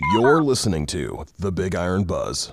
[0.00, 2.52] You're listening to The Big Iron Buzz.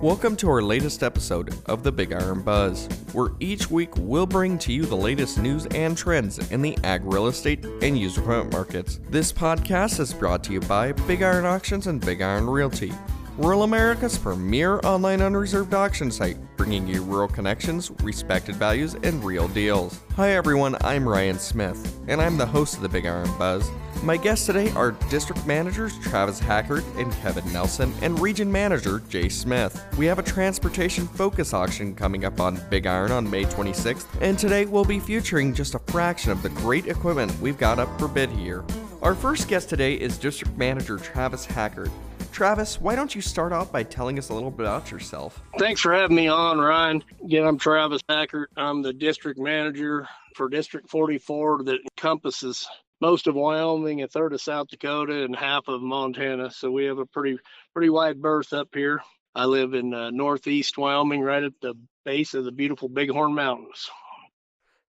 [0.00, 4.56] Welcome to our latest episode of the Big Iron Buzz, where each week we'll bring
[4.60, 8.52] to you the latest news and trends in the ag real estate and used equipment
[8.52, 9.00] markets.
[9.10, 12.92] This podcast is brought to you by Big Iron Auctions and Big Iron Realty,
[13.36, 19.48] rural America's premier online unreserved auction site, bringing you rural connections, respected values, and real
[19.48, 20.00] deals.
[20.14, 23.68] Hi everyone, I'm Ryan Smith, and I'm the host of the Big Iron Buzz.
[24.04, 29.28] My guests today are District Managers Travis Hackert and Kevin Nelson, and Region Manager Jay
[29.28, 29.84] Smith.
[29.98, 34.38] We have a transportation focus auction coming up on Big Iron on May 26th, and
[34.38, 38.06] today we'll be featuring just a fraction of the great equipment we've got up for
[38.06, 38.64] bid here.
[39.02, 41.90] Our first guest today is District Manager Travis Hackert.
[42.34, 45.40] Travis, why don't you start off by telling us a little bit about yourself?
[45.56, 47.04] Thanks for having me on, Ryan.
[47.22, 48.46] Again, I'm Travis Hackert.
[48.56, 52.66] I'm the district manager for District 44 that encompasses
[53.00, 56.50] most of Wyoming, a third of South Dakota, and half of Montana.
[56.50, 57.38] So we have a pretty
[57.72, 59.00] pretty wide berth up here.
[59.36, 61.74] I live in uh, northeast Wyoming, right at the
[62.04, 63.88] base of the beautiful Bighorn Mountains.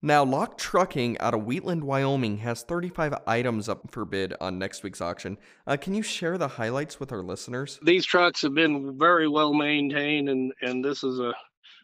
[0.05, 4.83] Now, Lock Trucking out of Wheatland, Wyoming has 35 items up for bid on next
[4.83, 5.38] week's auction.
[5.66, 7.80] Uh, can you share the highlights with our listeners?
[7.83, 11.32] These trucks have been very well maintained, and and this is a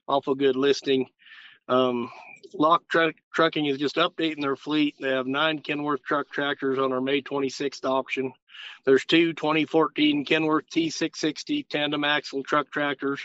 [0.06, 1.06] awful good listing.
[1.66, 2.10] Um,
[2.54, 4.96] Lock Truck Trucking is just updating their fleet.
[5.00, 8.32] They have nine Kenworth truck tractors on our May 26th auction.
[8.84, 13.20] There's two 2014 Kenworth T660 tandem axle truck tractors.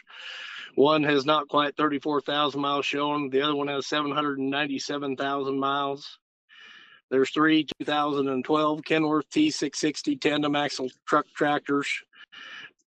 [0.76, 3.30] One has not quite 34,000 miles shown.
[3.30, 6.20] The other one has 797,000 miles.
[7.09, 11.88] There's three 2012 Kenworth T660 tandem axle truck tractors.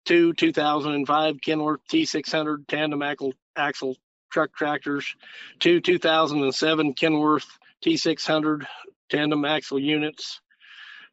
[0.05, 3.97] Two 2005 Kenworth T600 tandem axle, axle
[4.31, 5.15] truck tractors,
[5.59, 7.47] two 2007 Kenworth
[7.85, 8.67] T600
[9.09, 10.41] tandem axle units.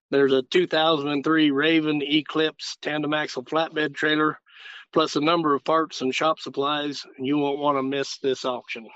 [0.09, 4.39] There's a 2003 Raven Eclipse tandem axle flatbed trailer,
[4.93, 7.05] plus a number of parts and shop supplies.
[7.17, 8.87] You won't want to miss this auction.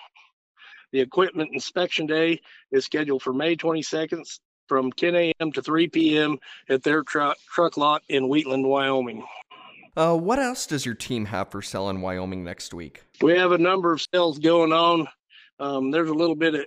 [0.92, 4.24] The equipment inspection day is scheduled for May 22nd
[4.68, 5.52] from 10 a.m.
[5.52, 6.38] to 3 p.m.
[6.70, 9.26] at their truck truck lot in Wheatland, Wyoming.
[9.96, 13.04] Uh, what else does your team have for sale in Wyoming next week?
[13.22, 15.08] We have a number of sales going on.
[15.60, 16.66] Um, there's a little bit of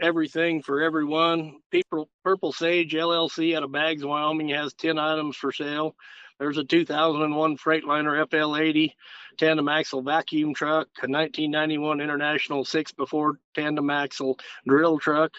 [0.00, 1.60] everything for everyone.
[1.70, 5.96] People, Purple Sage LLC out of Baggs, Wyoming has 10 items for sale.
[6.38, 8.92] There's a 2001 Freightliner FL80
[9.38, 15.32] tandem axle vacuum truck, a 1991 International 6 before tandem axle drill truck,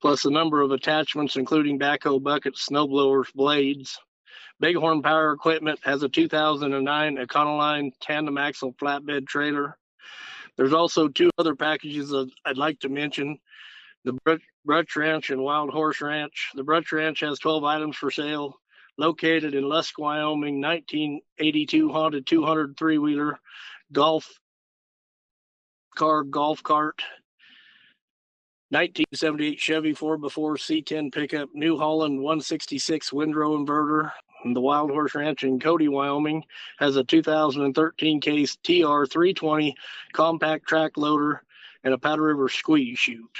[0.00, 3.98] plus a number of attachments, including backhoe buckets, snowblowers, blades.
[4.60, 9.78] Bighorn Power Equipment has a 2009 Econoline tandem axle flatbed trailer.
[10.56, 13.38] There's also two other packages that I'd like to mention.
[14.04, 16.50] The Brutch Ranch and Wild Horse Ranch.
[16.54, 18.56] The Brutch Ranch has 12 items for sale.
[18.98, 23.38] Located in Lusk, Wyoming, 1982 Honda 203 wheeler
[23.92, 24.28] golf
[25.94, 27.02] car golf cart.
[28.70, 34.12] 1978 Chevy 4x4 C10 pickup, New Holland 166 windrow inverter,
[34.54, 36.44] the Wild Horse Ranch in Cody, Wyoming,
[36.78, 39.74] has a 2013 case TR 320
[40.12, 41.42] compact track loader
[41.82, 43.38] and a Powder River squeeze chute.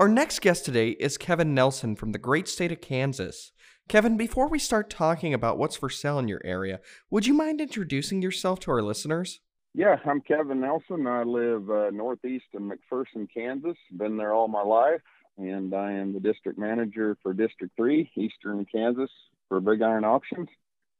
[0.00, 3.52] Our next guest today is Kevin Nelson from the great state of Kansas.
[3.88, 7.60] Kevin, before we start talking about what's for sale in your area, would you mind
[7.60, 9.38] introducing yourself to our listeners?
[9.78, 11.06] Yeah, I'm Kevin Nelson.
[11.06, 13.76] I live uh, northeast of McPherson, Kansas.
[13.94, 15.02] Been there all my life,
[15.36, 19.10] and I am the district manager for District 3, Eastern Kansas,
[19.50, 20.48] for Big Iron Auctions.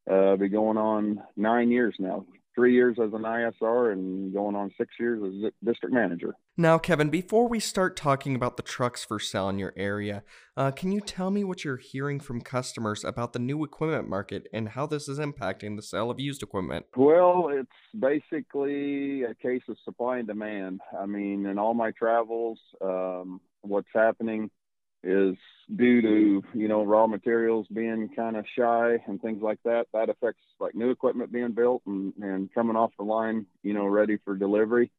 [0.07, 2.27] Uh, be going on nine years now.
[2.57, 6.35] Three years as an ISR and going on six years as district manager.
[6.57, 10.25] Now, Kevin, before we start talking about the trucks for sale in your area,
[10.57, 14.49] uh, can you tell me what you're hearing from customers about the new equipment market
[14.55, 16.87] and how this is impacting the sale of used equipment?
[16.97, 17.69] Well, it's
[18.01, 20.81] basically a case of supply and demand.
[20.99, 24.51] I mean, in all my travels, um, what's happening
[25.07, 25.37] is
[25.75, 30.09] due to you know raw materials being kind of shy and things like that that
[30.09, 34.17] affects like new equipment being built and, and coming off the line you know ready
[34.25, 34.91] for delivery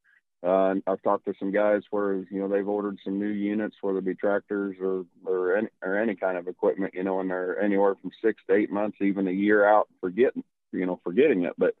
[0.46, 3.98] uh, I've talked to some guys where you know they've ordered some new units, whether
[3.98, 7.60] it be tractors or or any or any kind of equipment, you know, and they're
[7.60, 11.12] anywhere from six to eight months, even a year out for getting you know for
[11.12, 11.54] getting it.
[11.58, 11.74] But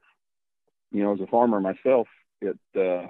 [0.90, 2.08] you know, as a farmer myself,
[2.40, 3.06] it uh,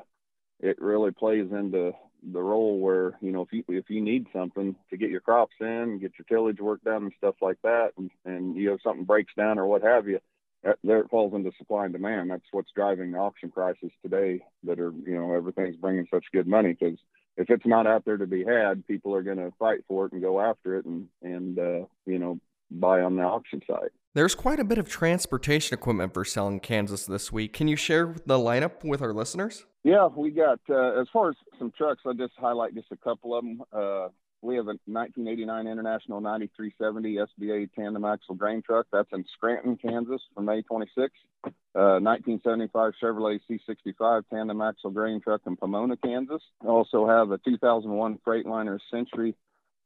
[0.60, 1.92] it really plays into
[2.32, 5.54] the role where you know if you if you need something to get your crops
[5.60, 9.04] in, get your tillage work done and stuff like that, and, and you know something
[9.04, 10.20] breaks down or what have you,
[10.64, 12.30] that, there it falls into supply and demand.
[12.30, 14.40] That's what's driving the auction prices today.
[14.64, 16.98] That are you know everything's bringing such good money because
[17.36, 20.12] if it's not out there to be had, people are going to fight for it
[20.12, 23.90] and go after it, and and uh, you know buy on the auction site.
[24.14, 27.52] There's quite a bit of transportation equipment for sale in Kansas this week.
[27.52, 29.64] Can you share the lineup with our listeners?
[29.84, 32.02] Yeah, we got uh, as far as some trucks.
[32.04, 33.62] I'll just highlight just a couple of them.
[33.72, 34.08] Uh,
[34.40, 38.86] we have a 1989 International 9370 SBA tandem axle grain truck.
[38.92, 41.10] That's in Scranton, Kansas, for May 26th.
[41.44, 46.42] Uh, 1975 Chevrolet C65 tandem axle grain truck in Pomona, Kansas.
[46.64, 49.34] Also have a 2001 Freightliner Century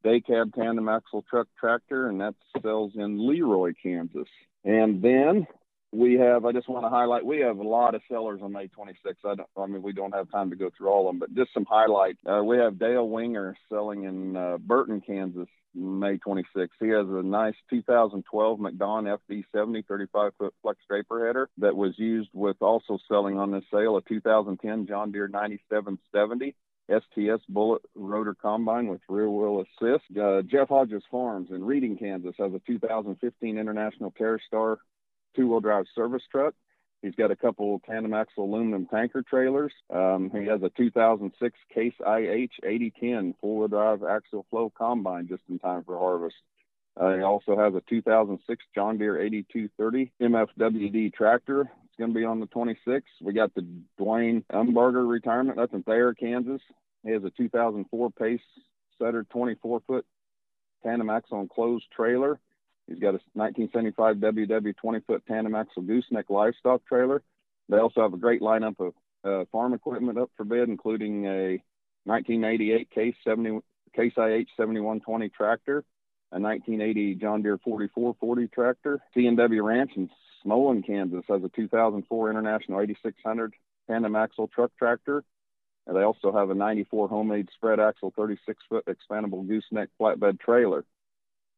[0.02, 4.28] day cab tandem axle truck tractor, and that sells in Leroy, Kansas.
[4.64, 5.46] And then
[5.92, 8.66] we have i just want to highlight we have a lot of sellers on may
[8.68, 11.18] 26th i don't i mean we don't have time to go through all of them
[11.18, 12.18] but just some highlights.
[12.26, 17.22] Uh, we have dale winger selling in uh, Burrton kansas may 26th he has a
[17.22, 22.98] nice 2012 MacDon fd 70 35 foot flex draper header that was used with also
[23.08, 26.54] selling on this sale a 2010 john deere 9770
[26.92, 30.04] STS bullet rotor combine with rear wheel assist.
[30.16, 34.76] Uh, Jeff Hodges Farms in Reading, Kansas has a 2015 International TerraStar
[35.34, 36.54] two wheel drive service truck.
[37.02, 39.72] He's got a couple tandem axle aluminum tanker trailers.
[39.92, 45.42] Um, he has a 2006 Case IH 8010 four wheel drive axial flow combine just
[45.48, 46.36] in time for harvest.
[46.96, 51.62] Uh, he also has a 2006 John Deere 8230 MFWD tractor.
[51.62, 53.02] It's going to be on the 26th.
[53.20, 53.66] We got the
[53.98, 55.56] Dwayne Umbarger retirement.
[55.56, 56.60] That's in Thayer, Kansas.
[57.04, 58.40] He has a 2004 Pace
[58.98, 60.06] Setter 24 foot
[60.82, 62.38] tandem axle enclosed trailer.
[62.86, 67.22] He's got a 1975 WW 20 foot tandem axle gooseneck livestock trailer.
[67.68, 68.94] They also have a great lineup of
[69.24, 71.62] uh, farm equipment up for bid, including a
[72.04, 73.60] 1988 Case 70
[73.94, 75.84] Case IH 7120 tractor,
[76.32, 79.00] a 1980 John Deere 4440 tractor.
[79.14, 80.08] C&W Ranch in
[80.44, 83.54] Smolan, Kansas has a 2004 International 8600
[83.88, 85.24] tandem axle truck tractor.
[85.86, 90.84] And they also have a 94 homemade spread axle 36 foot expandable gooseneck flatbed trailer.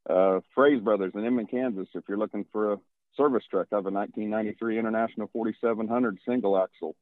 [0.09, 2.79] Uh, Fraze Brothers in Inman, Kansas, if you're looking for a
[3.17, 6.97] service truck, have a 1993 International 4700 single axle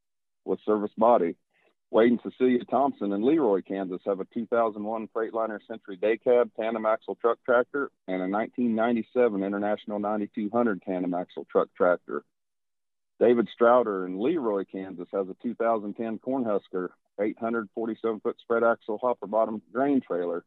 [0.44, 1.36] with service body.
[1.90, 6.86] Wade and Cecilia Thompson in Leroy, Kansas have a 2001 Freightliner Century Day Cab tandem
[6.86, 12.24] axle truck tractor and a 1997 International 9200 tandem axle truck tractor.
[13.20, 16.88] David Strouder in Leroy, Kansas has a 2010 Cornhusker
[17.20, 20.44] 847 foot spread axle hopper bottom grain trailer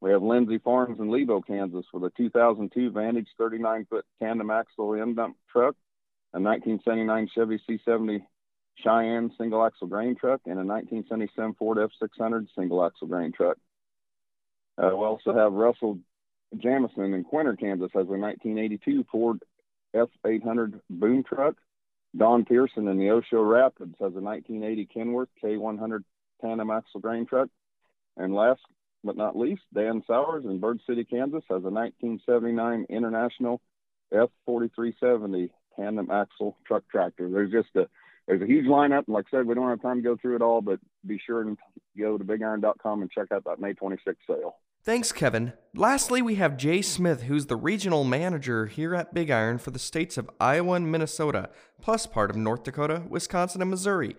[0.00, 4.94] we have Lindsay Farms in Lebo, Kansas, with a 2002 Vantage 39 foot tandem axle
[4.94, 5.74] end dump truck,
[6.32, 8.22] a 1979 Chevy C70
[8.76, 13.56] Cheyenne single axle grain truck, and a 1977 Ford F600 single axle grain truck.
[14.80, 15.98] Uh, we also have Russell
[16.56, 19.42] Jamison in Quinter, Kansas, has a 1982 Ford
[19.96, 21.56] F800 boom truck.
[22.16, 26.04] Don Pearson in Neosho Rapids has a 1980 Kenworth K100
[26.40, 27.48] tandem axle grain truck.
[28.16, 28.60] And last
[29.04, 33.60] but not least, Dan Sowers in Bird City, Kansas, has a 1979 International
[34.12, 37.28] F4370 tandem axle truck tractor.
[37.30, 37.88] There's just a
[38.26, 39.04] there's a huge lineup.
[39.06, 41.40] Like I said, we don't have time to go through it all, but be sure
[41.40, 41.56] and
[41.98, 44.56] go to bigiron.com and check out that May 26th sale.
[44.84, 45.52] Thanks, Kevin.
[45.74, 49.78] Lastly, we have Jay Smith, who's the regional manager here at Big Iron for the
[49.78, 54.16] states of Iowa and Minnesota, plus part of North Dakota, Wisconsin, and Missouri.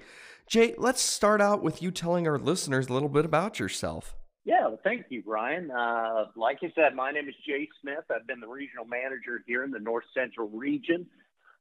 [0.47, 4.15] Jay, let's start out with you telling our listeners a little bit about yourself.
[4.45, 5.69] Yeah, well, thank you, Brian.
[5.69, 8.05] Uh, like you said, my name is Jay Smith.
[8.09, 11.05] I've been the regional manager here in the North Central region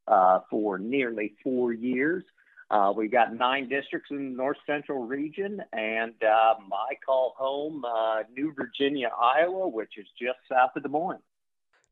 [0.07, 2.25] uh, for nearly four years.
[2.71, 7.85] Uh, we've got nine districts in the North Central region, and um, I call home
[7.85, 11.23] uh, New Virginia, Iowa, which is just south of Des Moines.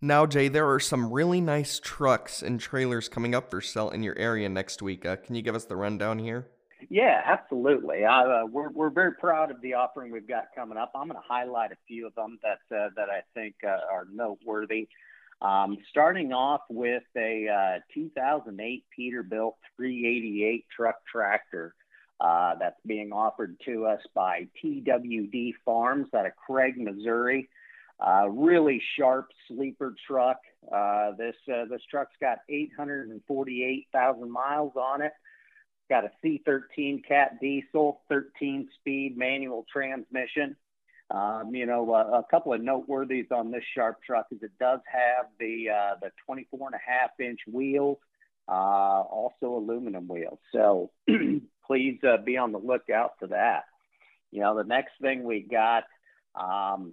[0.02, 4.02] Now, Jay, there are some really nice trucks and trailers coming up for sale in
[4.02, 5.06] your area next week.
[5.06, 6.49] Uh, can you give us the rundown here?
[6.90, 8.04] Yeah, absolutely.
[8.04, 10.92] Uh, we're we're very proud of the offering we've got coming up.
[10.95, 14.06] I'm going to highlight a few of them that uh, that I think uh, are
[14.12, 14.88] noteworthy.
[15.43, 21.75] Um, starting off with a uh, 2008 Peterbilt 388 truck tractor
[22.21, 27.49] uh, that's being offered to us by TWD Farms out of Craig, Missouri.
[28.00, 30.38] Uh, really sharp sleeper truck.
[31.19, 35.12] this this truck's got 848,000 miles on it.
[35.88, 40.57] Got a C13 cat diesel, 13 speed manual transmission.
[41.11, 44.81] Um, you know, a, a, couple of noteworthies on this sharp truck is it does
[44.93, 47.99] have the uh, the 24 and a half inch wheels,
[48.49, 50.41] uh, also aluminum wheels.
[50.53, 50.91] So
[51.67, 53.65] please uh, be on the lookout for that.
[54.33, 55.85] You know, the next thing we got
[56.35, 56.93] um,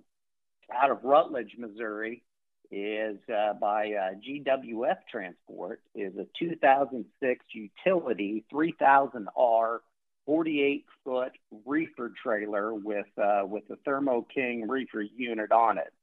[0.72, 2.24] out of Rutledge, Missouri,
[2.72, 9.80] is uh, by uh, GWF Transport is a 2006 utility 3000R
[10.26, 11.32] 48 foot
[11.66, 15.94] reefer trailer with uh, with a Thermo King reefer unit on it.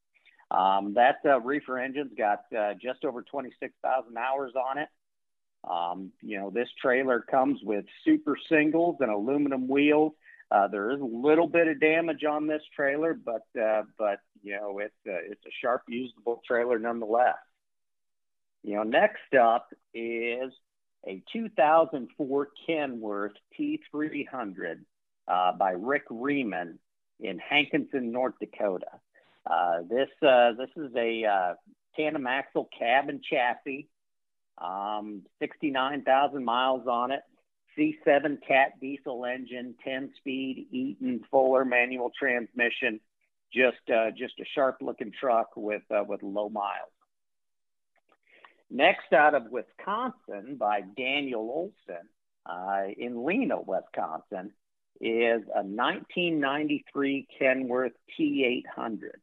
[0.50, 4.88] Um, that uh, reefer engine's got uh, just over 26,000 hours on it.
[5.62, 10.12] Um, you know, this trailer comes with super singles and aluminum wheels.
[10.50, 14.56] Uh, there is a little bit of damage on this trailer, but uh, but you
[14.56, 17.36] know it's uh, it's a sharp, usable trailer nonetheless.
[18.64, 20.52] You know, next up is
[21.06, 24.80] a 2004 Kenworth T300
[25.28, 26.78] uh, by Rick Riemann
[27.20, 29.00] in Hankinson, North Dakota.
[29.46, 31.54] Uh, this uh, this is a uh,
[31.96, 33.88] tandem axle cab and chassis,
[34.58, 37.20] um, 69,000 miles on it.
[37.78, 43.00] C7 Cat diesel engine, 10 speed Eaton Fuller manual transmission.
[43.54, 46.92] Just uh, just a sharp looking truck with with low miles.
[48.70, 52.08] Next out of Wisconsin by Daniel Olson
[52.46, 54.52] uh, in Lena, Wisconsin,
[55.00, 59.18] is a 1993 Kenworth T800.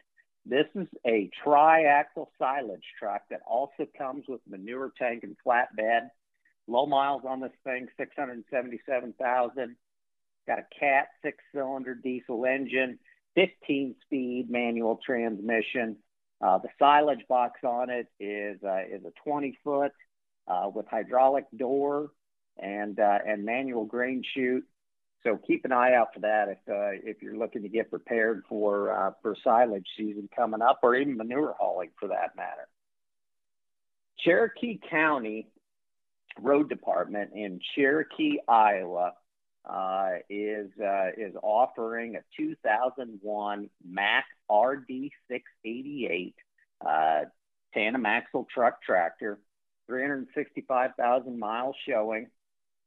[0.45, 6.09] This is a tri-axle silage truck that also comes with manure tank and flatbed.
[6.67, 9.75] Low miles on this thing, 677,000.
[10.45, 12.99] Got a Cat six-cylinder diesel engine,
[13.37, 15.97] 15-speed manual transmission.
[16.39, 19.91] Uh, the silage box on it is uh, is a 20 foot
[20.47, 22.11] uh, with hydraulic door
[22.57, 24.65] and uh, and manual grain chute.
[25.23, 28.43] So keep an eye out for that if uh, if you're looking to get prepared
[28.47, 32.67] for uh, for silage season coming up, or even manure hauling for that matter.
[34.19, 35.47] Cherokee County
[36.39, 39.13] Road Department in Cherokee, Iowa,
[39.67, 46.33] uh, is uh, is offering a 2001 Mack RD688
[46.85, 47.21] uh,
[47.73, 49.39] tandem axle truck tractor,
[49.87, 52.27] 365,000 miles showing.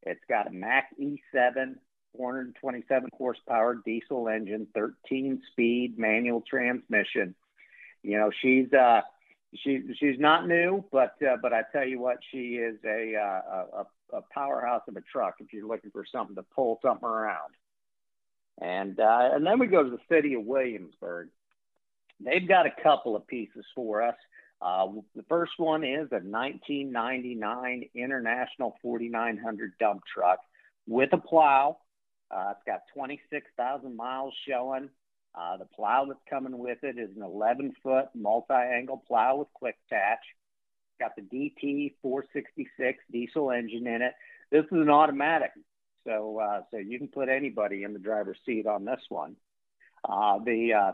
[0.03, 1.75] It's got a Mack E7
[2.17, 7.35] 427 horsepower diesel engine, 13 speed manual transmission.
[8.03, 9.01] You know, she's uh
[9.55, 13.81] she she's not new, but uh, but I tell you what, she is a, uh,
[13.81, 17.53] a a powerhouse of a truck if you're looking for something to pull something around.
[18.61, 21.29] And uh, and then we go to the city of Williamsburg.
[22.19, 24.15] They've got a couple of pieces for us.
[24.61, 30.39] Uh, the first one is a 1999 International 4900 dump truck
[30.85, 31.77] with a plow
[32.31, 34.89] uh, it's got 26,000 miles showing.
[35.35, 39.47] Uh, the plow that's coming with it is an 11 foot multi angle plow with
[39.53, 40.19] quick attach.
[41.01, 44.13] Got the DT 466 diesel engine in it.
[44.51, 45.49] This is an automatic,
[46.05, 49.35] so uh, so you can put anybody in the driver's seat on this one.
[50.07, 50.91] Uh, the uh,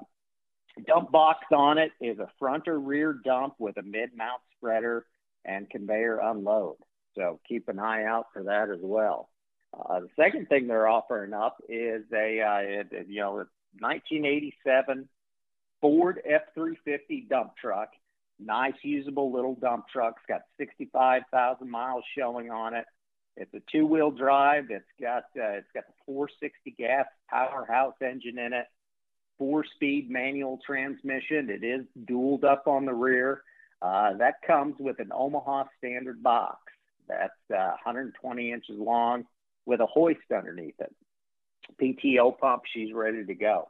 [0.87, 5.05] dump box on it is a front or rear dump with a mid mount spreader
[5.43, 6.77] and conveyor unload.
[7.15, 9.29] So keep an eye out for that as well.
[9.77, 13.45] Uh, the second thing they're offering up is a uh, you know
[13.79, 15.09] 1987
[15.81, 17.89] Ford F350 dump truck.
[18.39, 20.15] Nice, usable little dump truck.
[20.17, 22.85] It's got 65,000 miles showing on it.
[23.35, 24.65] It's a two-wheel drive.
[24.69, 28.65] It's got uh, it's got the 460 gas powerhouse engine in it.
[29.37, 31.49] Four-speed manual transmission.
[31.49, 33.43] It is dualed up on the rear.
[33.81, 36.57] Uh, that comes with an Omaha standard box.
[37.07, 39.25] That's uh, 120 inches long
[39.65, 40.95] with a hoist underneath it.
[41.81, 43.69] PTO pump, she's ready to go.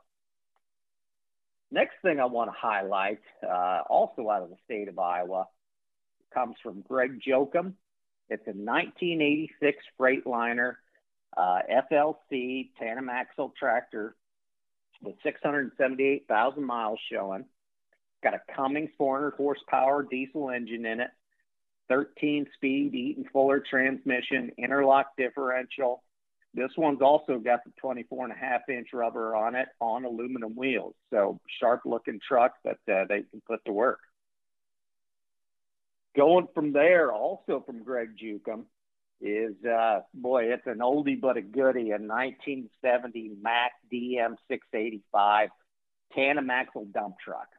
[1.72, 5.48] Next thing I want to highlight, uh, also out of the state of Iowa,
[6.34, 7.74] comes from Greg Jokum.
[8.30, 10.76] It's a 1986 Freightliner
[11.36, 11.60] uh,
[11.92, 14.16] FLC tandem axle tractor
[15.02, 17.46] with 678,000 miles showing.
[18.24, 21.12] Got a Cummins 400 horsepower diesel engine in it.
[21.90, 26.04] 13 speed Eaton Fuller transmission, interlock differential.
[26.54, 30.56] This one's also got the 24 and a half inch rubber on it on aluminum
[30.56, 30.96] wheels.
[31.12, 34.00] So sharp looking truck that uh, they can put to work.
[36.16, 38.64] Going from there, also from Greg Jukum,
[39.22, 45.50] is uh, boy, it's an oldie but a goodie, a 1970 Mack DM685
[46.14, 47.50] tandem axle dump truck.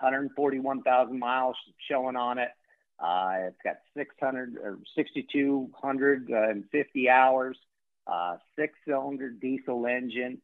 [0.00, 1.56] 141,000 miles
[1.88, 2.50] showing on it.
[2.98, 7.58] Uh, it's got 600 or 6,250 hours,
[8.06, 10.38] uh, six-cylinder diesel engine,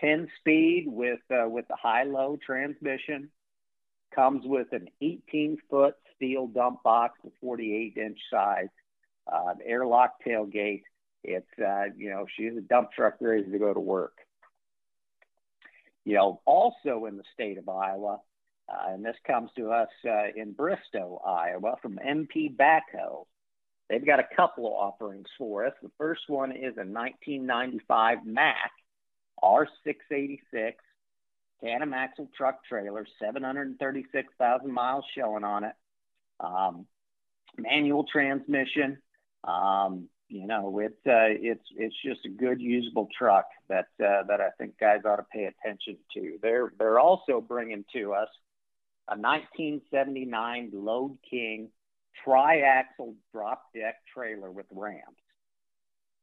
[0.00, 3.30] 10 speed with uh, with the high-low transmission.
[4.14, 8.68] Comes with an 18-foot steel dump box with 48-inch size,
[9.30, 10.82] uh, airlock tailgate.
[11.24, 14.16] It's uh, you know she's a dump truck ready to go to work.
[16.04, 18.20] You know, also in the state of Iowa,
[18.68, 23.26] uh, and this comes to us uh, in Bristow, Iowa, from MP Backhoe.
[23.88, 25.72] They've got a couple of offerings for us.
[25.82, 28.70] The first one is a 1995 Mack
[29.42, 30.74] R686
[31.62, 35.74] tandem axle truck trailer, 736,000 miles showing on it.
[36.40, 36.86] Um,
[37.56, 38.98] manual transmission.
[39.44, 44.40] Um, you know, it's uh, it's it's just a good usable truck that uh, that
[44.40, 46.38] I think guys ought to pay attention to.
[46.42, 48.28] They're they're also bringing to us
[49.08, 51.70] a 1979 Load King
[52.24, 55.22] tri-axle drop deck trailer with ramps.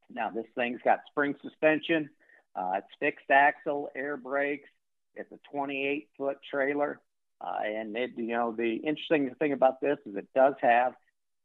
[0.09, 2.09] Now this thing's got spring suspension,
[2.55, 4.69] uh, it's fixed axle, air brakes.
[5.15, 6.99] It's a 28 foot trailer,
[7.41, 10.93] uh, and it you know the interesting thing about this is it does have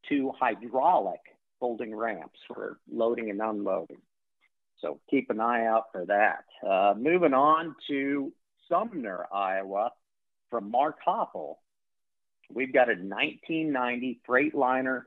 [0.08, 1.20] two hydraulic
[1.58, 4.00] folding ramps for loading and unloading.
[4.80, 6.44] So keep an eye out for that.
[6.66, 8.32] Uh, moving on to
[8.68, 9.90] Sumner, Iowa,
[10.48, 11.56] from Mark Hoppel.
[12.52, 15.02] We've got a 1990 Freightliner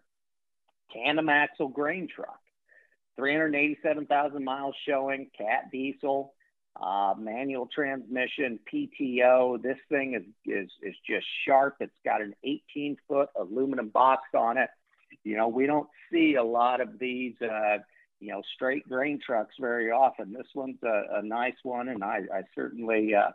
[0.91, 2.39] tandem axle grain truck,
[3.17, 6.33] 387,000 miles showing, cat diesel,
[6.81, 9.61] uh, manual transmission, PTO.
[9.61, 11.75] This thing is, is, is just sharp.
[11.79, 14.69] It's got an 18 foot aluminum box on it
[15.23, 17.77] you know, we don't see a lot of these, uh,
[18.19, 20.33] you know, straight grain trucks very often.
[20.33, 23.31] This one's a, a nice one, and I, I certainly uh,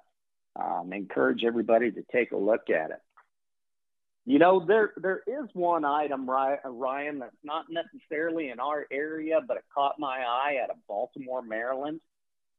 [0.60, 3.00] um, encourage everybody to take a look at it.
[4.28, 9.56] You know, there there is one item, Ryan, that's not necessarily in our area, but
[9.56, 12.00] it caught my eye out of Baltimore, Maryland.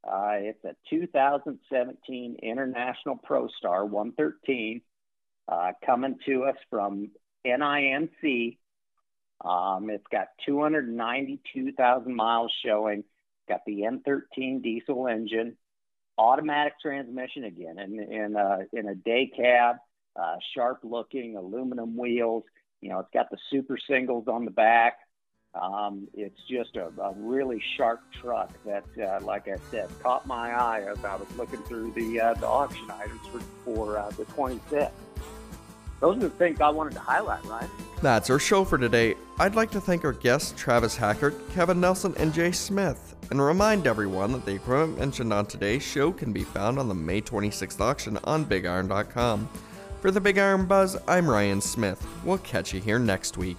[0.02, 4.80] Uh, it's a 2017 International Pro Star 113
[5.46, 7.10] uh, coming to us from
[7.46, 8.56] NIMC
[9.44, 13.04] um, it's got 292,000 miles showing.
[13.48, 15.56] Got the N13 diesel engine,
[16.18, 19.76] automatic transmission again, in in a, in a day cab,
[20.16, 22.44] uh, sharp looking aluminum wheels.
[22.80, 24.98] You know, it's got the super singles on the back.
[25.60, 30.52] Um, it's just a, a, really sharp truck that, uh, like I said, caught my
[30.52, 34.24] eye as I was looking through the uh, the auction items for for uh, the
[34.26, 34.92] 25th.
[35.98, 37.68] Those are the things I wanted to highlight, Ryan.
[38.00, 39.16] That's our show for today.
[39.38, 43.86] I'd like to thank our guests Travis Hackert, Kevin Nelson, and Jay Smith, and remind
[43.86, 47.80] everyone that the equipment mentioned on today's show can be found on the May 26th
[47.80, 49.48] auction on BigIron.com.
[50.00, 52.06] For the Big Iron Buzz, I'm Ryan Smith.
[52.24, 53.58] We'll catch you here next week.